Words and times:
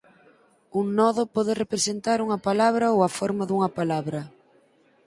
Un 0.79 0.87
nodo 0.99 1.23
pode 1.35 1.53
representar 1.63 2.17
unha 2.25 2.39
palabra 2.47 2.85
ou 2.95 2.99
a 3.07 3.13
forma 3.17 3.43
dunha 3.45 3.69
palabra. 3.79 4.21